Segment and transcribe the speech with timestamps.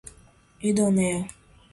[0.67, 1.29] idônea